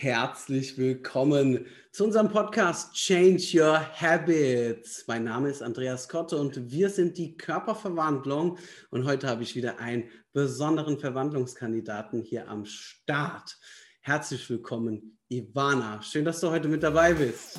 [0.00, 5.02] Herzlich willkommen zu unserem Podcast Change Your Habits.
[5.08, 8.58] Mein Name ist Andreas Kotte und wir sind die Körperverwandlung.
[8.90, 13.58] Und heute habe ich wieder einen besonderen Verwandlungskandidaten hier am Start.
[14.00, 16.00] Herzlich willkommen, Ivana.
[16.00, 17.58] Schön, dass du heute mit dabei bist.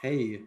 [0.00, 0.44] Hey,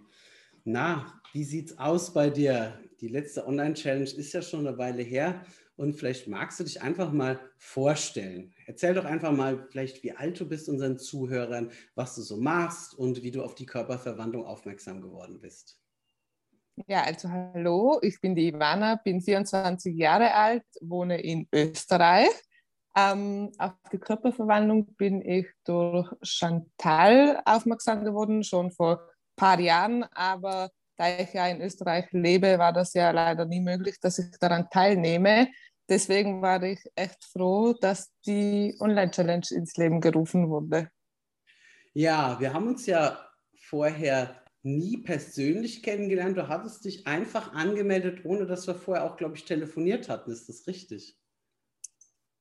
[0.65, 2.79] na, wie sieht's aus bei dir?
[2.99, 5.45] Die letzte Online-Challenge ist ja schon eine Weile her
[5.77, 8.51] und vielleicht magst du dich einfach mal vorstellen.
[8.65, 12.95] Erzähl doch einfach mal vielleicht, wie alt du bist unseren Zuhörern, was du so machst
[12.97, 15.79] und wie du auf die Körperverwandlung aufmerksam geworden bist.
[16.87, 22.29] Ja, also hallo, ich bin die Ivana, bin 24 Jahre alt, wohne in Österreich.
[22.97, 30.69] Ähm, auf die Körperverwandlung bin ich durch Chantal aufmerksam geworden, schon vor paar Jahren, aber
[30.97, 34.69] da ich ja in Österreich lebe, war das ja leider nie möglich, dass ich daran
[34.69, 35.47] teilnehme.
[35.87, 40.89] Deswegen war ich echt froh, dass die Online-Challenge ins Leben gerufen wurde.
[41.93, 43.19] Ja, wir haben uns ja
[43.55, 46.37] vorher nie persönlich kennengelernt.
[46.37, 50.31] Du hattest dich einfach angemeldet, ohne dass wir vorher auch, glaube ich, telefoniert hatten.
[50.31, 51.15] Ist das richtig?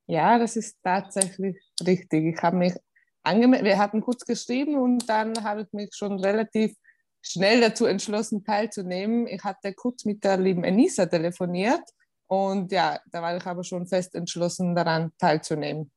[0.07, 2.35] Ja, das ist tatsächlich richtig.
[2.35, 2.75] Ich habe mich
[3.23, 6.75] angemeldet, wir hatten kurz geschrieben und dann habe ich mich schon relativ
[7.25, 9.27] schnell dazu entschlossen, teilzunehmen.
[9.27, 11.83] Ich hatte kurz mit der lieben Enisa telefoniert
[12.27, 15.91] und ja, da war ich aber schon fest entschlossen, daran teilzunehmen.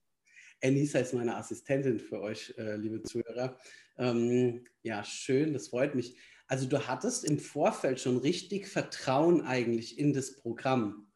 [0.62, 3.58] Enisa ist meine Assistentin für euch, äh, liebe Zuhörer.
[3.98, 6.18] Ähm, ja, schön, das freut mich.
[6.48, 11.12] Also du hattest im Vorfeld schon richtig Vertrauen eigentlich in das Programm.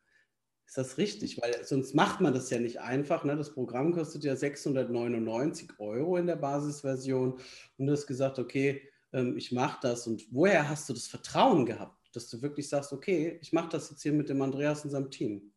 [0.67, 1.41] Ist das richtig?
[1.41, 3.23] Weil sonst macht man das ja nicht einfach.
[3.23, 3.35] Ne?
[3.35, 7.39] Das Programm kostet ja 699 Euro in der Basisversion.
[7.77, 8.81] Und du hast gesagt, okay,
[9.13, 10.07] ähm, ich mache das.
[10.07, 13.89] Und woher hast du das Vertrauen gehabt, dass du wirklich sagst, okay, ich mache das
[13.89, 15.53] jetzt hier mit dem Andreas und seinem Team?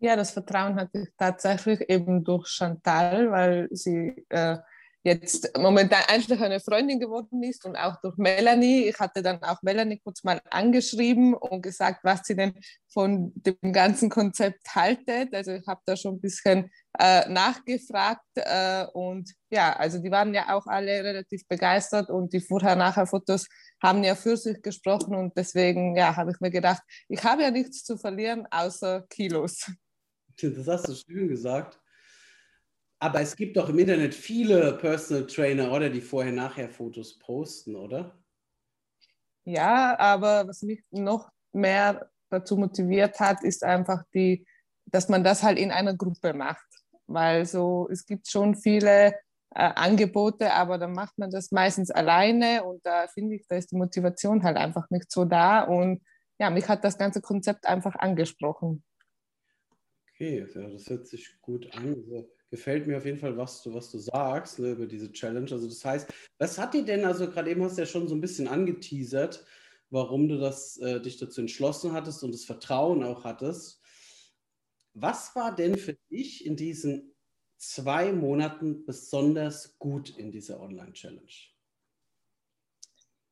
[0.00, 4.58] Ja, das Vertrauen hatte ich tatsächlich eben durch Chantal, weil sie äh,
[5.04, 8.88] jetzt momentan eigentlich eine Freundin geworden ist und auch durch Melanie.
[8.88, 12.54] Ich hatte dann auch Melanie kurz mal angeschrieben und gesagt, was sie denn
[12.90, 15.34] von dem ganzen Konzept haltet.
[15.34, 20.32] Also ich habe da schon ein bisschen äh, nachgefragt äh, und ja, also die waren
[20.32, 23.46] ja auch alle relativ begeistert und die Vorher-Nachher-Fotos
[23.82, 27.50] haben ja für sich gesprochen und deswegen ja, habe ich mir gedacht, ich habe ja
[27.50, 29.70] nichts zu verlieren außer Kilos.
[30.40, 31.78] Das hast du schön gesagt.
[33.04, 38.18] Aber es gibt doch im Internet viele Personal Trainer, oder die vorher-nachher Fotos posten, oder?
[39.44, 44.46] Ja, aber was mich noch mehr dazu motiviert hat, ist einfach die,
[44.86, 46.64] dass man das halt in einer Gruppe macht.
[47.06, 49.08] Weil so, es gibt schon viele
[49.54, 53.70] äh, Angebote, aber dann macht man das meistens alleine und da finde ich, da ist
[53.70, 55.64] die Motivation halt einfach nicht so da.
[55.64, 56.02] Und
[56.38, 58.82] ja, mich hat das ganze Konzept einfach angesprochen.
[60.08, 61.96] Okay, ja, das hört sich gut an.
[61.96, 65.50] Also, gefällt mir auf jeden Fall, was du, was du sagst ne, über diese Challenge.
[65.50, 68.14] Also das heißt, was hat dir denn, also gerade eben hast du ja schon so
[68.14, 69.44] ein bisschen angeteasert,
[69.90, 73.80] warum du das, äh, dich dazu entschlossen hattest und das Vertrauen auch hattest.
[74.92, 77.16] Was war denn für dich in diesen
[77.56, 81.32] zwei Monaten besonders gut in dieser Online-Challenge?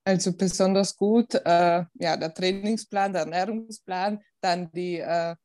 [0.04, 5.36] Also besonders gut, äh, ja, der Trainingsplan, der Ernährungsplan, dann die äh,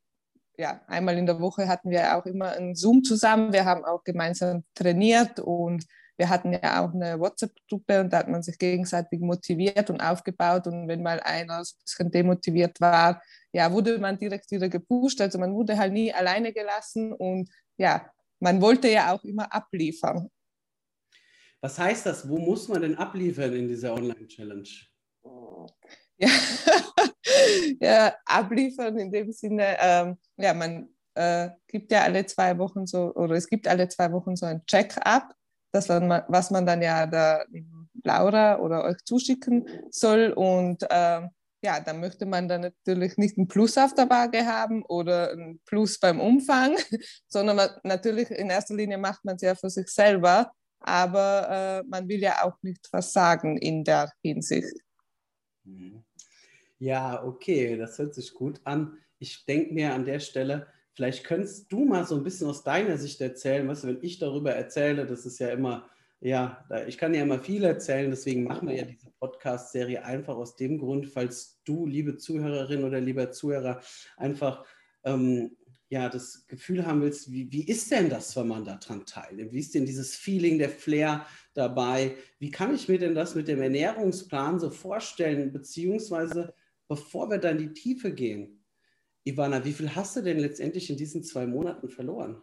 [0.58, 3.54] ja, einmal in der Woche hatten wir auch immer einen Zoom zusammen.
[3.54, 5.86] Wir haben auch gemeinsam trainiert und
[6.18, 10.66] wir hatten ja auch eine WhatsApp-Gruppe und da hat man sich gegenseitig motiviert und aufgebaut.
[10.66, 13.22] Und wenn mal einer so ein bisschen demotiviert war,
[13.54, 15.22] ja, wurde man direkt wieder gepusht.
[15.22, 20.30] Also man wurde halt nie alleine gelassen und ja, man wollte ja auch immer abliefern.
[21.62, 22.28] Was heißt das?
[22.28, 24.70] Wo muss man denn abliefern in dieser Online-Challenge?
[26.18, 26.30] Ja,
[27.80, 33.14] ja, abliefern in dem Sinne, ähm, ja, man äh, gibt ja alle zwei Wochen so,
[33.16, 35.34] oder es gibt alle zwei Wochen so ein Check-up,
[35.72, 37.46] was man dann ja der
[38.04, 40.32] Laura oder euch zuschicken soll.
[40.32, 41.28] Und äh,
[41.64, 45.60] ja, dann möchte man dann natürlich nicht ein Plus auf der Waage haben oder ein
[45.66, 46.78] Plus beim Umfang,
[47.28, 51.84] sondern man, natürlich in erster Linie macht man es ja für sich selber, aber äh,
[51.88, 54.74] man will ja auch nicht versagen in der Hinsicht.
[55.64, 56.07] Mhm.
[56.80, 58.98] Ja, okay, das hört sich gut an.
[59.20, 62.98] Ich denke mir an der Stelle, vielleicht könntest du mal so ein bisschen aus deiner
[62.98, 65.90] Sicht erzählen, was, wenn ich darüber erzähle, das ist ja immer,
[66.20, 70.56] ja, ich kann ja immer viel erzählen, deswegen machen wir ja diese Podcast-Serie einfach aus
[70.56, 73.82] dem Grund, falls du, liebe Zuhörerin oder lieber Zuhörer,
[74.16, 74.66] einfach
[75.04, 75.58] ähm,
[75.90, 79.54] ja das Gefühl haben willst, wie, wie ist denn das, wenn man daran teilnimmt?
[79.54, 82.16] Wie ist denn dieses Feeling, der Flair dabei?
[82.40, 85.52] Wie kann ich mir denn das mit dem Ernährungsplan so vorstellen?
[85.52, 86.54] Beziehungsweise,
[86.88, 88.64] bevor wir dann in die Tiefe gehen,
[89.24, 92.42] Ivana, wie viel hast du denn letztendlich in diesen zwei Monaten verloren?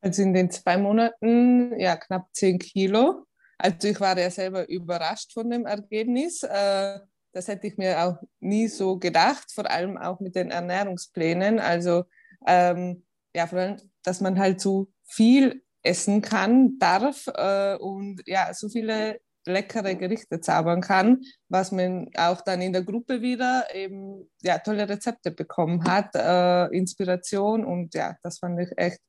[0.00, 3.26] Also in den zwei Monaten, ja, knapp zehn Kilo.
[3.56, 6.42] Also ich war ja selber überrascht von dem Ergebnis.
[6.42, 6.98] Äh,
[7.32, 11.60] das hätte ich mir auch nie so gedacht, vor allem auch mit den Ernährungsplänen.
[11.60, 12.04] Also
[12.46, 13.04] ähm,
[13.34, 18.68] ja, vor allem, dass man halt so viel essen kann, darf äh, und ja, so
[18.68, 24.58] viele leckere Gerichte zaubern kann, was man auch dann in der Gruppe wieder eben ja,
[24.58, 29.00] tolle Rezepte bekommen hat, äh, Inspiration und ja, das fand ich echt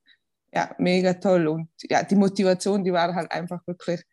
[0.53, 4.03] ja, mega toll und ja, die Motivation, die war halt einfach wirklich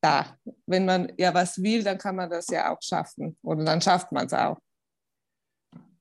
[0.00, 0.36] da.
[0.66, 4.12] Wenn man ja was will, dann kann man das ja auch schaffen oder dann schafft
[4.12, 4.58] man es auch.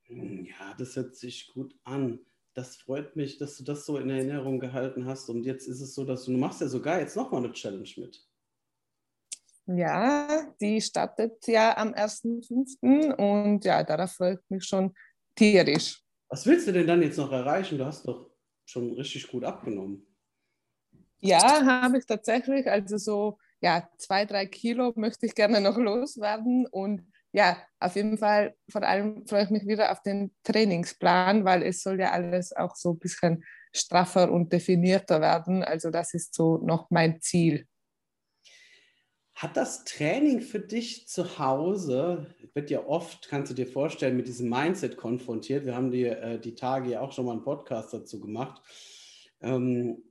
[0.09, 2.19] Ja, das hört sich gut an.
[2.53, 5.29] Das freut mich, dass du das so in Erinnerung gehalten hast.
[5.29, 7.89] Und jetzt ist es so, dass du, du machst ja sogar jetzt nochmal eine Challenge
[7.97, 8.26] mit.
[9.67, 13.15] Ja, die startet ja am 1.5.
[13.15, 14.93] und ja, darauf freut mich schon
[15.35, 16.01] tierisch.
[16.29, 17.77] Was willst du denn dann jetzt noch erreichen?
[17.77, 18.31] Du hast doch
[18.65, 20.05] schon richtig gut abgenommen.
[21.19, 22.69] Ja, habe ich tatsächlich.
[22.69, 26.67] Also so ja, zwei, drei Kilo möchte ich gerne noch loswerden.
[26.67, 31.63] Und ja, auf jeden Fall, vor allem freue ich mich wieder auf den Trainingsplan, weil
[31.63, 33.43] es soll ja alles auch so ein bisschen
[33.73, 35.63] straffer und definierter werden.
[35.63, 37.67] Also das ist so noch mein Ziel.
[39.37, 44.27] Hat das Training für dich zu Hause, wird ja oft, kannst du dir vorstellen, mit
[44.27, 45.65] diesem Mindset konfrontiert.
[45.65, 48.61] Wir haben die, äh, die Tage ja auch schon mal einen Podcast dazu gemacht.
[49.41, 50.03] Ähm,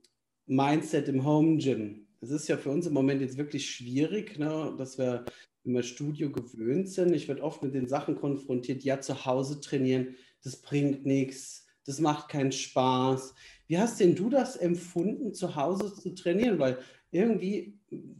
[0.45, 4.73] Mindset im Home Gym es ist ja für uns im Moment jetzt wirklich schwierig, ne,
[4.77, 5.25] dass wir
[5.63, 7.13] immer Studio gewöhnt sind.
[7.13, 11.99] Ich werde oft mit den Sachen konfrontiert, ja, zu Hause trainieren, das bringt nichts, das
[11.99, 13.33] macht keinen Spaß.
[13.67, 16.57] Wie hast denn du das empfunden, zu Hause zu trainieren?
[16.57, 16.79] Weil
[17.11, 17.79] irgendwie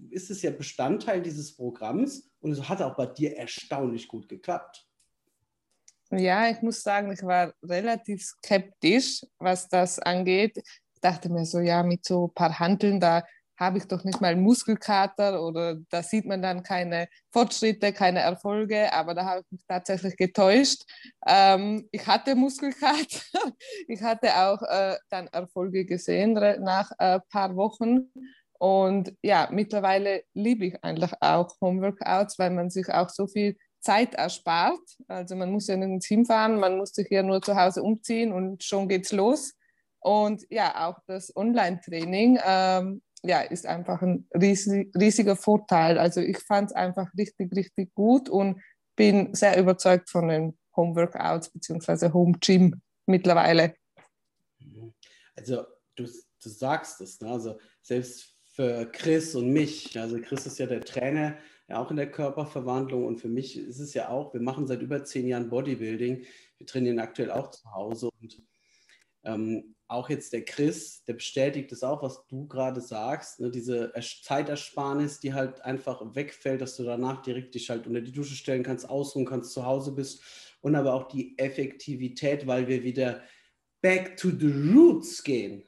[0.09, 4.87] ist es ja Bestandteil dieses Programms und es hat auch bei dir erstaunlich gut geklappt.
[6.11, 10.57] Ja, ich muss sagen, ich war relativ skeptisch, was das angeht.
[10.57, 13.23] Ich dachte mir so, ja, mit so ein paar Handeln, da
[13.59, 18.93] habe ich doch nicht mal Muskelkater oder da sieht man dann keine Fortschritte, keine Erfolge,
[18.93, 20.83] aber da habe ich mich tatsächlich getäuscht.
[21.25, 23.21] Ähm, ich hatte Muskelkater,
[23.87, 28.11] ich hatte auch äh, dann Erfolge gesehen nach ein äh, paar Wochen
[28.59, 34.15] und ja, mittlerweile liebe ich eigentlich auch Homeworkouts, weil man sich auch so viel Zeit
[34.15, 34.79] erspart.
[35.07, 38.63] Also man muss ja nirgends hinfahren, man muss sich ja nur zu Hause umziehen und
[38.63, 39.53] schon geht's los.
[39.99, 45.97] Und ja, auch das Online-Training ähm, ja, ist einfach ein riesig, riesiger Vorteil.
[45.97, 48.61] Also ich fand es einfach richtig, richtig gut und
[48.95, 52.11] bin sehr überzeugt von den Home Workouts bzw.
[52.13, 53.75] Home Gym mittlerweile.
[55.35, 55.63] Also
[55.95, 57.29] du, du sagst es, ne?
[57.29, 61.37] also selbst für Chris und mich, also Chris ist ja der Trainer,
[61.69, 63.05] ja auch in der Körperverwandlung.
[63.05, 66.25] Und für mich ist es ja auch, wir machen seit über zehn Jahren Bodybuilding,
[66.57, 68.09] wir trainieren aktuell auch zu Hause.
[68.19, 68.41] Und
[69.25, 73.93] ähm, auch jetzt der Chris, der bestätigt es auch, was du gerade sagst, ne, diese
[74.23, 78.63] Zeitersparnis, die halt einfach wegfällt, dass du danach direkt dich halt unter die Dusche stellen
[78.63, 80.23] kannst, ausruhen kannst, zu Hause bist.
[80.61, 83.21] Und aber auch die Effektivität, weil wir wieder
[83.83, 85.63] back to the roots gehen.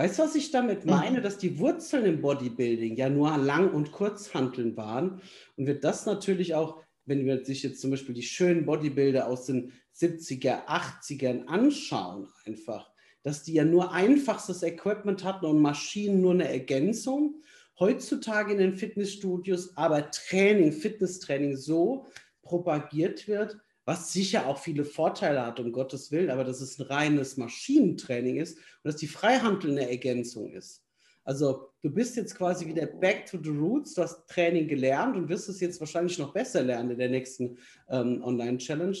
[0.00, 0.92] Weißt du, was ich damit mhm.
[0.92, 1.20] meine?
[1.20, 5.20] Dass die Wurzeln im Bodybuilding ja nur Lang- und Kurzhanteln waren
[5.58, 9.44] und wird das natürlich auch, wenn wir sich jetzt zum Beispiel die schönen Bodybuilder aus
[9.44, 12.90] den 70er, 80ern anschauen, einfach,
[13.22, 17.34] dass die ja nur einfachstes Equipment hatten und Maschinen nur eine Ergänzung.
[17.78, 22.06] Heutzutage in den Fitnessstudios aber Training, Fitnesstraining so
[22.40, 26.86] propagiert wird, was sicher auch viele Vorteile hat, um Gottes Willen, aber dass es ein
[26.86, 30.84] reines Maschinentraining ist und dass die Freihandel eine Ergänzung ist.
[31.24, 35.28] Also du bist jetzt quasi wieder back to the roots, du hast Training gelernt und
[35.28, 37.58] wirst es jetzt wahrscheinlich noch besser lernen in der nächsten
[37.88, 38.96] ähm, Online-Challenge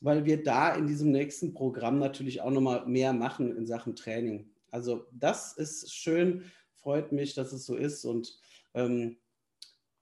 [0.00, 4.50] weil wir da in diesem nächsten Programm natürlich auch nochmal mehr machen in Sachen Training.
[4.70, 6.44] Also das ist schön,
[6.74, 8.04] freut mich, dass es so ist.
[8.04, 8.38] Und
[8.74, 9.16] ähm,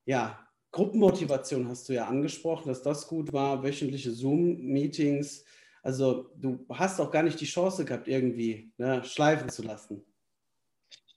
[0.04, 0.43] ja,
[0.74, 5.44] Gruppenmotivation hast du ja angesprochen, dass das gut war, wöchentliche Zoom-Meetings.
[5.84, 10.04] Also du hast auch gar nicht die Chance gehabt, irgendwie ne, schleifen zu lassen.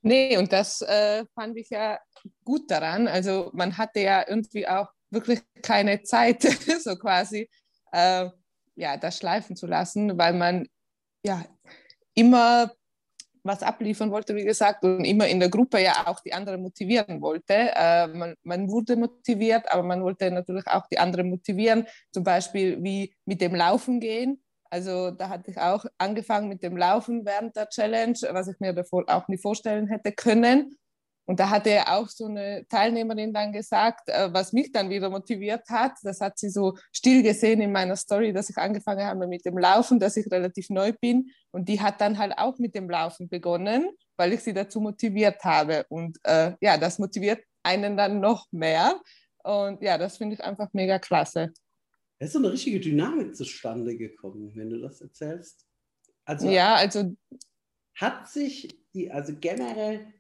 [0.03, 1.99] Nee, und das äh, fand ich ja
[2.43, 3.07] gut daran.
[3.07, 6.43] Also man hatte ja irgendwie auch wirklich keine Zeit,
[6.83, 7.49] so quasi.
[7.91, 8.29] Äh,
[8.75, 10.67] ja, das schleifen zu lassen, weil man
[11.25, 11.43] ja
[12.13, 12.71] immer
[13.47, 17.21] was abliefern wollte, wie gesagt, und immer in der Gruppe ja auch die anderen motivieren
[17.21, 17.53] wollte.
[17.53, 22.83] Äh, man, man, wurde motiviert, aber man wollte natürlich auch die anderen motivieren, zum Beispiel
[22.83, 24.43] wie mit dem Laufen gehen.
[24.69, 28.73] Also da hatte ich auch angefangen mit dem Laufen während der Challenge, was ich mir
[28.73, 30.77] davor auch nie vorstellen hätte können.
[31.27, 35.09] Und da hatte ja auch so eine Teilnehmerin dann gesagt, äh, was mich dann wieder
[35.09, 35.91] motiviert hat.
[36.03, 39.57] Das hat sie so still gesehen in meiner Story, dass ich angefangen habe mit dem
[39.57, 41.29] Laufen, dass ich relativ neu bin.
[41.51, 45.43] Und die hat dann halt auch mit dem Laufen begonnen, weil ich sie dazu motiviert
[45.43, 45.85] habe.
[45.89, 49.01] Und äh, ja, das motiviert einen dann noch mehr.
[49.43, 51.51] Und ja, das finde ich einfach mega klasse.
[52.19, 55.65] Es ist so eine richtige Dynamik zustande gekommen, wenn du das erzählst.
[56.23, 57.15] Also, ja, also
[57.95, 60.13] hat sich die, also generell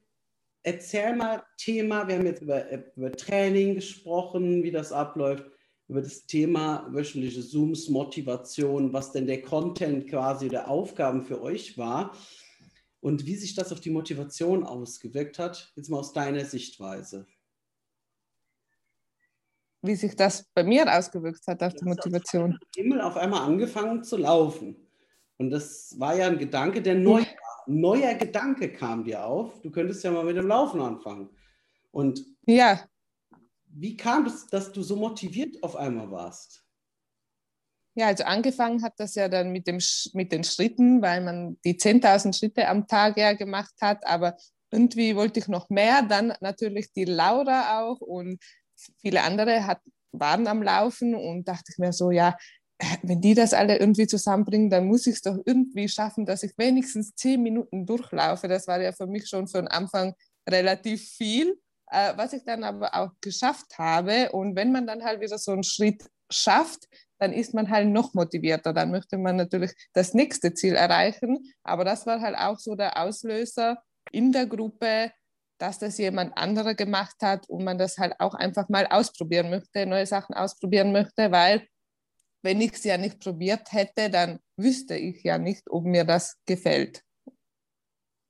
[0.67, 5.45] erzähl mal Thema, wir haben jetzt über, über Training gesprochen, wie das abläuft,
[5.87, 11.77] über das Thema wöchentliche Zooms, Motivation, was denn der Content quasi der Aufgaben für euch
[11.77, 12.13] war
[12.99, 17.25] und wie sich das auf die Motivation ausgewirkt hat, jetzt mal aus deiner Sichtweise.
[19.81, 22.59] Wie sich das bei mir ausgewirkt hat auf die Motivation.
[22.75, 24.75] Himmel auf einmal angefangen zu laufen.
[25.37, 27.23] Und das war ja ein Gedanke, der neu
[27.67, 31.29] neuer Gedanke kam dir auf, du könntest ja mal mit dem Laufen anfangen.
[31.91, 32.85] Und ja.
[33.67, 36.63] wie kam es, dass du so motiviert auf einmal warst?
[37.95, 39.79] Ja, also angefangen hat das ja dann mit, dem,
[40.13, 44.37] mit den Schritten, weil man die 10.000 Schritte am Tag ja gemacht hat, aber
[44.71, 46.03] irgendwie wollte ich noch mehr.
[46.03, 48.37] Dann natürlich die Laura auch und
[49.01, 49.81] viele andere hat,
[50.11, 52.37] waren am Laufen und dachte ich mir so, ja,
[53.01, 56.53] wenn die das alle irgendwie zusammenbringen, dann muss ich es doch irgendwie schaffen, dass ich
[56.57, 58.47] wenigstens zehn Minuten durchlaufe.
[58.47, 60.13] Das war ja für mich schon von Anfang
[60.47, 61.59] relativ viel,
[61.91, 64.31] äh, was ich dann aber auch geschafft habe.
[64.31, 66.87] Und wenn man dann halt wieder so einen Schritt schafft,
[67.19, 68.73] dann ist man halt noch motivierter.
[68.73, 71.39] Dann möchte man natürlich das nächste Ziel erreichen.
[71.63, 73.81] Aber das war halt auch so der Auslöser
[74.11, 75.11] in der Gruppe,
[75.59, 79.87] dass das jemand anderer gemacht hat und man das halt auch einfach mal ausprobieren möchte,
[79.87, 81.67] neue Sachen ausprobieren möchte, weil
[82.47, 86.37] wenn ich es ja nicht probiert hätte, dann wüsste ich ja nicht, ob mir das
[86.45, 87.03] gefällt.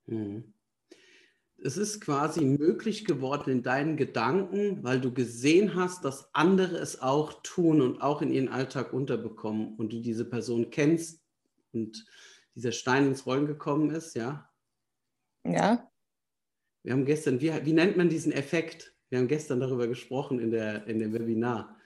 [0.08, 0.56] Mhm.
[1.64, 7.00] Es ist quasi möglich geworden in deinen Gedanken, weil du gesehen hast, dass andere es
[7.00, 11.22] auch tun und auch in ihren Alltag unterbekommen und du diese Person kennst
[11.72, 12.04] und
[12.56, 14.50] dieser Stein ins Rollen gekommen ist, ja?
[15.46, 15.92] Ja.
[16.82, 18.96] Wir haben gestern, wie, wie nennt man diesen Effekt?
[19.10, 21.77] Wir haben gestern darüber gesprochen in, der, in dem Webinar.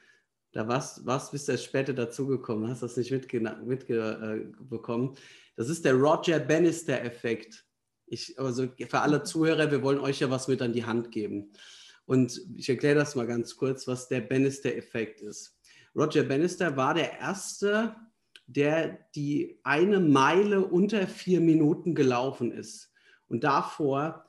[0.51, 5.13] Da warst, warst bist du erst später dazugekommen, hast das nicht mitbekommen.
[5.13, 5.20] Äh,
[5.55, 7.65] das ist der Roger Bannister-Effekt.
[8.36, 11.53] Also für alle Zuhörer, wir wollen euch ja was mit an die Hand geben.
[12.05, 15.58] Und ich erkläre das mal ganz kurz, was der Bannister-Effekt ist.
[15.96, 17.96] Roger Bannister war der Erste,
[18.48, 22.91] der die eine Meile unter vier Minuten gelaufen ist.
[23.27, 24.25] Und davor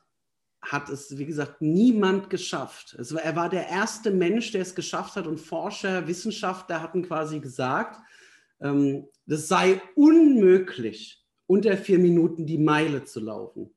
[0.63, 2.95] hat es, wie gesagt, niemand geschafft.
[2.97, 7.39] War, er war der erste Mensch, der es geschafft hat und Forscher, Wissenschaftler hatten quasi
[7.39, 7.99] gesagt,
[8.61, 13.73] ähm, das sei unmöglich, unter vier Minuten die Meile zu laufen.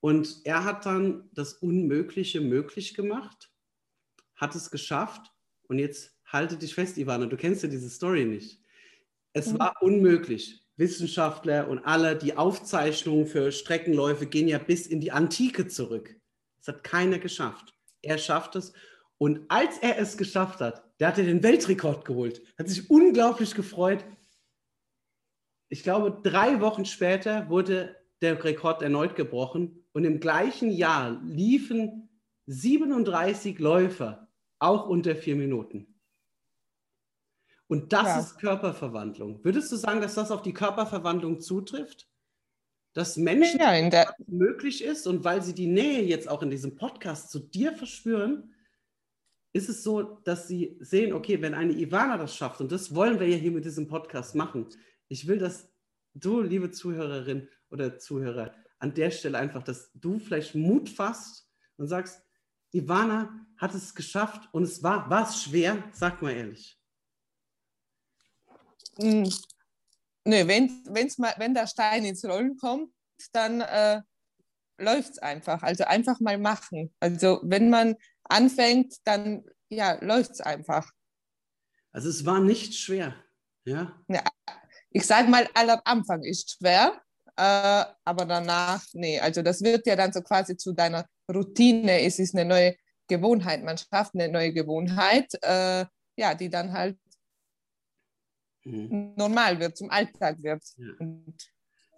[0.00, 3.50] Und er hat dann das Unmögliche möglich gemacht,
[4.36, 5.32] hat es geschafft
[5.68, 8.60] und jetzt halte dich fest, Ivana, du kennst ja diese Story nicht.
[9.32, 10.63] Es war unmöglich.
[10.76, 16.16] Wissenschaftler und alle, die Aufzeichnungen für Streckenläufe gehen ja bis in die Antike zurück.
[16.58, 17.74] Das hat keiner geschafft.
[18.02, 18.72] Er schafft es.
[19.18, 24.04] Und als er es geschafft hat, der hat den Weltrekord geholt, hat sich unglaublich gefreut.
[25.68, 32.08] Ich glaube, drei Wochen später wurde der Rekord erneut gebrochen und im gleichen Jahr liefen
[32.46, 34.28] 37 Läufer
[34.58, 35.93] auch unter vier Minuten.
[37.66, 38.20] Und das ja.
[38.20, 39.42] ist Körperverwandlung.
[39.44, 42.08] Würdest du sagen, dass das auf die Körperverwandlung zutrifft?
[42.92, 46.76] Dass Menschen ja, der möglich ist und weil sie die Nähe jetzt auch in diesem
[46.76, 48.54] Podcast zu dir verspüren,
[49.52, 53.18] ist es so, dass sie sehen, okay, wenn eine Ivana das schafft, und das wollen
[53.18, 54.68] wir ja hier mit diesem Podcast machen,
[55.08, 55.70] ich will, dass
[56.12, 61.86] du, liebe Zuhörerin oder Zuhörer, an der Stelle einfach, dass du vielleicht Mut fasst und
[61.86, 62.20] sagst,
[62.72, 66.78] Ivana hat es geschafft und es war, war es schwer, sag mal ehrlich.
[68.98, 69.30] Hm.
[70.26, 72.90] Nö, wenn, wenn's mal, wenn der Stein ins Rollen kommt,
[73.32, 74.00] dann äh,
[74.78, 75.62] läuft es einfach.
[75.62, 76.94] Also einfach mal machen.
[77.00, 80.90] Also wenn man anfängt, dann ja, läuft es einfach.
[81.92, 83.14] Also es war nicht schwer.
[83.64, 83.92] Ja.
[84.08, 84.24] ja
[84.90, 87.00] ich sage mal, aller Anfang ist schwer,
[87.36, 89.18] äh, aber danach, nee.
[89.18, 92.00] Also das wird ja dann so quasi zu deiner Routine.
[92.02, 92.76] Es ist eine neue
[93.08, 93.64] Gewohnheit.
[93.64, 95.84] Man schafft eine neue Gewohnheit, äh,
[96.16, 96.96] ja, die dann halt
[98.64, 99.14] mhm.
[99.16, 100.62] normal wird, zum Alltag wird.
[100.76, 101.06] Ja.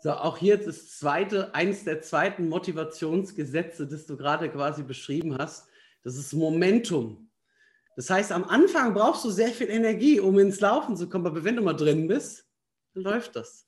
[0.02, 5.68] So, auch hier das zweite, eines der zweiten Motivationsgesetze, das du gerade quasi beschrieben hast,
[6.04, 7.30] das ist Momentum.
[7.96, 11.42] Das heißt, am Anfang brauchst du sehr viel Energie, um ins Laufen zu kommen, aber
[11.42, 12.46] wenn du mal drin bist,
[12.94, 13.66] dann läuft das.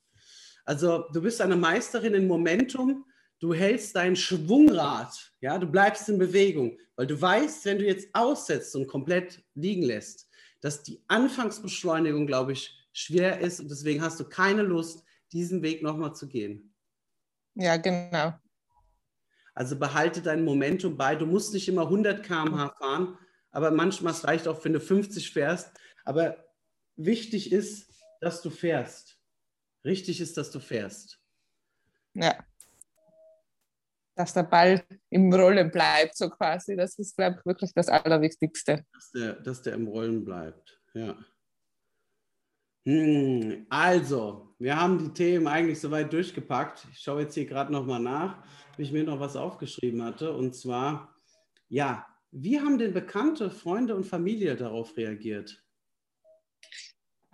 [0.65, 3.05] Also du bist eine Meisterin in Momentum,
[3.39, 8.07] du hältst dein Schwungrad, ja, du bleibst in Bewegung, weil du weißt, wenn du jetzt
[8.13, 10.29] aussetzt und komplett liegen lässt,
[10.61, 15.83] dass die Anfangsbeschleunigung, glaube ich, schwer ist und deswegen hast du keine Lust, diesen Weg
[15.83, 16.73] nochmal zu gehen.
[17.55, 18.33] Ja, genau.
[19.53, 21.15] Also behalte dein Momentum bei.
[21.15, 23.17] Du musst nicht immer 100 km/h fahren,
[23.51, 25.71] aber manchmal es reicht auch, wenn du 50 fährst.
[26.05, 26.45] Aber
[26.95, 27.91] wichtig ist,
[28.21, 29.17] dass du fährst.
[29.83, 31.19] Richtig ist, dass du fährst.
[32.13, 32.43] Ja.
[34.15, 36.75] Dass der Ball im Rollen bleibt, so quasi.
[36.75, 38.85] Das ist, glaube ich, wirklich das Allerwichtigste.
[38.93, 41.17] Dass der, dass der im Rollen bleibt, ja.
[42.85, 46.85] Hm, also, wir haben die Themen eigentlich soweit durchgepackt.
[46.91, 48.43] Ich schaue jetzt hier gerade nochmal nach,
[48.73, 50.33] ob ich mir noch was aufgeschrieben hatte.
[50.33, 51.15] Und zwar,
[51.67, 55.63] ja, wie haben denn Bekannte, Freunde und Familie darauf reagiert?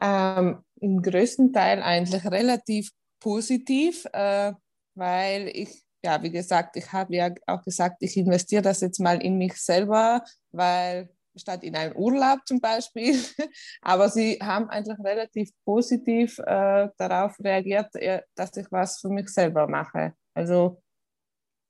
[0.02, 4.54] Ähm, Im größten Teil eigentlich relativ positiv, äh,
[4.94, 9.22] weil ich, ja, wie gesagt, ich habe ja auch gesagt, ich investiere das jetzt mal
[9.22, 13.15] in mich selber, weil statt in einen Urlaub zum Beispiel.
[13.82, 19.30] Aber sie haben eigentlich relativ positiv äh, darauf reagiert, äh, dass ich was für mich
[19.30, 20.13] selber mache.
[20.34, 20.82] Also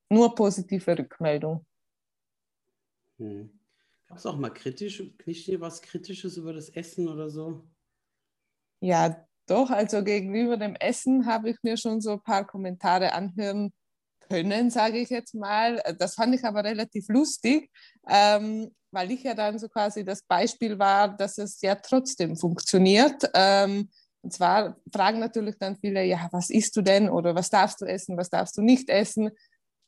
[0.09, 1.65] nur positive Rückmeldung.
[3.17, 3.49] Hm.
[4.07, 7.67] Gab es auch mal kritisch, nicht was Kritisches über das Essen oder so?
[8.81, 9.71] Ja, doch.
[9.71, 13.73] Also gegenüber dem Essen habe ich mir schon so ein paar Kommentare anhören
[14.29, 15.81] können, sage ich jetzt mal.
[15.99, 17.71] Das fand ich aber relativ lustig,
[18.07, 23.29] ähm, weil ich ja dann so quasi das Beispiel war, dass es ja trotzdem funktioniert.
[23.35, 23.89] Ähm,
[24.21, 27.85] und zwar fragen natürlich dann viele, ja, was isst du denn oder was darfst du
[27.85, 29.29] essen, was darfst du nicht essen?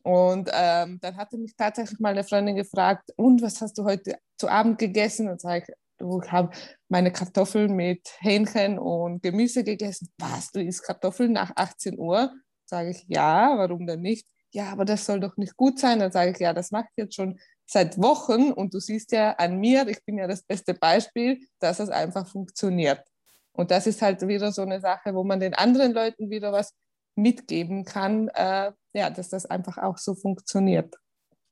[0.03, 4.17] Und ähm, dann hatte mich tatsächlich mal eine Freundin gefragt, und was hast du heute
[4.37, 5.27] zu Abend gegessen?
[5.27, 6.51] Und sage ich, ich habe
[6.87, 10.09] meine Kartoffeln mit Hähnchen und Gemüse gegessen.
[10.19, 12.31] Was, du isst Kartoffeln nach 18 Uhr?
[12.65, 14.27] Sage ich, ja, warum denn nicht?
[14.53, 15.99] Ja, aber das soll doch nicht gut sein.
[15.99, 19.33] Dann sage ich, ja, das mache ich jetzt schon seit Wochen und du siehst ja
[19.33, 23.03] an mir, ich bin ja das beste Beispiel, dass es einfach funktioniert.
[23.51, 26.73] Und das ist halt wieder so eine Sache, wo man den anderen Leuten wieder was
[27.15, 30.95] mitgeben kann, äh, ja, dass das einfach auch so funktioniert.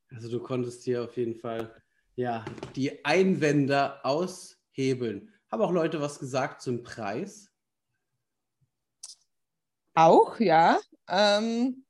[0.09, 1.73] Also du konntest hier auf jeden Fall
[2.15, 5.33] ja die Einwände aushebeln.
[5.51, 7.49] Haben auch Leute was gesagt zum Preis?
[9.95, 10.79] Auch, ja.
[11.09, 11.85] Ähm,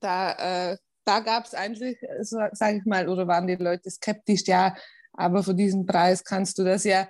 [0.00, 0.76] da äh,
[1.08, 4.76] da gab es eigentlich, so, sage ich mal, oder waren die Leute skeptisch, ja,
[5.14, 7.08] aber für diesen Preis kannst du das ja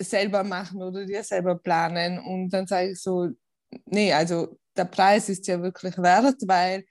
[0.00, 2.18] selber machen oder dir selber planen.
[2.18, 3.28] Und dann sage ich so,
[3.84, 6.84] nee, also der Preis ist ja wirklich wert, weil,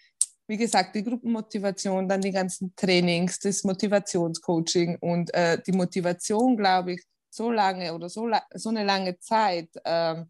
[0.48, 6.94] wie gesagt, die Gruppenmotivation, dann die ganzen Trainings, das Motivationscoaching und äh, die Motivation, glaube
[6.94, 10.24] ich, so lange oder so, so eine lange Zeit äh,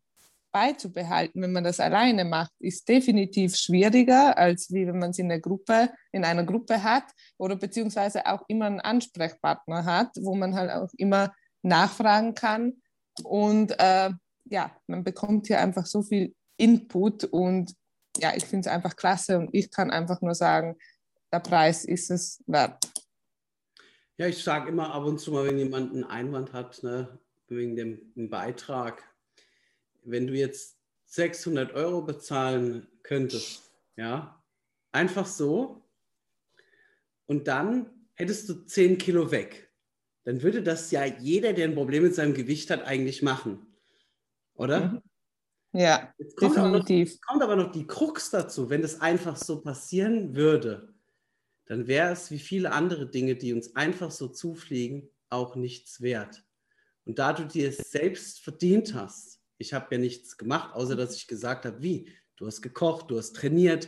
[0.51, 5.31] beizubehalten, wenn man das alleine macht, ist definitiv schwieriger, als wie wenn man es in
[5.31, 7.05] einer Gruppe, in einer Gruppe hat
[7.37, 12.81] oder beziehungsweise auch immer einen Ansprechpartner hat, wo man halt auch immer nachfragen kann.
[13.23, 14.11] Und äh,
[14.45, 17.73] ja, man bekommt hier einfach so viel Input und
[18.17, 20.77] ja, ich finde es einfach klasse und ich kann einfach nur sagen,
[21.31, 22.83] der Preis ist es wert.
[24.17, 27.75] Ja, ich sage immer ab und zu mal, wenn jemand einen Einwand hat, ne, wegen
[27.75, 29.03] dem Beitrag,
[30.09, 34.43] wenn du jetzt 600 Euro bezahlen könntest, ja,
[34.91, 35.83] einfach so,
[37.25, 39.71] und dann hättest du 10 Kilo weg,
[40.23, 43.65] dann würde das ja jeder, der ein Problem mit seinem Gewicht hat, eigentlich machen.
[44.55, 44.91] Oder?
[44.91, 45.01] Mhm.
[45.73, 47.09] Ja, Jetzt kommt definitiv.
[47.09, 50.93] Aber noch, kommt aber noch die Krux dazu, wenn das einfach so passieren würde,
[51.65, 56.43] dann wäre es wie viele andere Dinge, die uns einfach so zufliegen, auch nichts wert.
[57.05, 61.15] Und da du dir es selbst verdient hast, ich habe ja nichts gemacht, außer dass
[61.15, 62.11] ich gesagt habe, wie?
[62.35, 63.87] Du hast gekocht, du hast trainiert,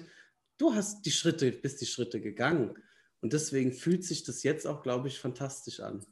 [0.58, 2.75] du hast die Schritte, bist die Schritte gegangen.
[3.21, 6.05] Und deswegen fühlt sich das jetzt auch, glaube ich, fantastisch an.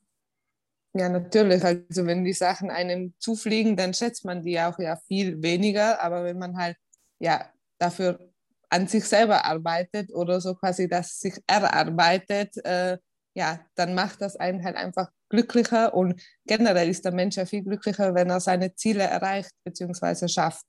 [0.93, 1.63] Ja, natürlich.
[1.63, 6.01] Also wenn die Sachen einem zufliegen, dann schätzt man die auch ja viel weniger.
[6.01, 6.77] Aber wenn man halt
[7.19, 8.31] ja dafür
[8.69, 12.97] an sich selber arbeitet oder so quasi das sich erarbeitet, äh,
[13.35, 17.63] ja, dann macht das einen halt einfach glücklicher und generell ist der Mensch ja viel
[17.63, 20.27] glücklicher, wenn er seine Ziele erreicht bzw.
[20.27, 20.65] schafft.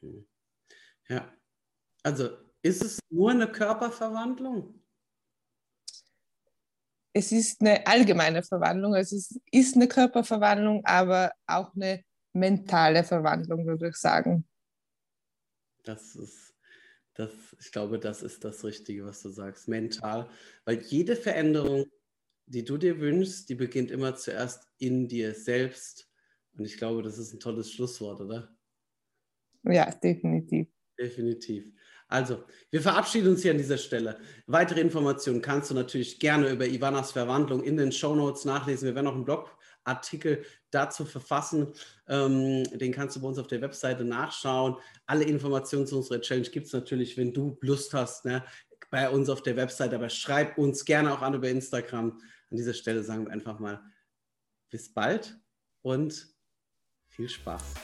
[0.00, 0.26] Hm.
[1.08, 1.32] Ja,
[2.02, 2.30] also
[2.62, 4.82] ist es nur eine Körperverwandlung?
[7.12, 13.88] Es ist eine allgemeine Verwandlung, es ist eine Körperverwandlung, aber auch eine mentale Verwandlung, würde
[13.88, 14.46] ich sagen.
[15.84, 16.46] Das ist
[17.16, 20.28] das, ich glaube, das ist das Richtige, was du sagst, mental.
[20.66, 21.86] Weil jede Veränderung,
[22.46, 26.08] die du dir wünschst, die beginnt immer zuerst in dir selbst.
[26.56, 28.56] Und ich glaube, das ist ein tolles Schlusswort, oder?
[29.64, 30.68] Ja, definitiv.
[30.98, 31.72] Definitiv.
[32.08, 34.18] Also, wir verabschieden uns hier an dieser Stelle.
[34.46, 38.86] Weitere Informationen kannst du natürlich gerne über Ivanas Verwandlung in den Show Notes nachlesen.
[38.86, 41.72] Wir werden auch einen Blogartikel dazu verfassen.
[42.08, 44.76] Ähm, den kannst du bei uns auf der Webseite nachschauen.
[45.06, 48.44] Alle Informationen zu unserer Challenge gibt es natürlich, wenn du Lust hast, ne,
[48.90, 49.96] bei uns auf der Webseite.
[49.96, 52.20] Aber schreib uns gerne auch an über Instagram.
[52.50, 53.82] An dieser Stelle sagen wir einfach mal
[54.70, 55.38] bis bald
[55.82, 56.28] und
[57.08, 57.74] viel Spaß.